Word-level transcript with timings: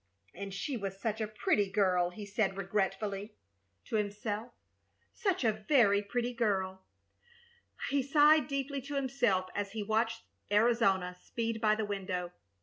"And 0.33 0.51
she 0.51 0.77
was 0.77 0.99
such 0.99 1.21
a 1.21 1.27
pretty 1.27 1.69
girl," 1.69 2.09
he 2.09 2.25
said, 2.25 2.57
regretfully, 2.57 3.35
to 3.85 3.97
himself. 3.97 4.51
"Such 5.13 5.43
a 5.43 5.51
very 5.53 6.01
pretty 6.01 6.33
girl!" 6.33 6.81
He 7.91 8.01
sighed 8.01 8.47
deeply 8.47 8.81
to 8.81 8.95
himself 8.95 9.49
as 9.53 9.73
he 9.73 9.83
watched 9.83 10.23
Arizona 10.51 11.13
speed 11.13 11.61
by 11.61 11.75
the 11.75 11.85
window. 11.85 12.31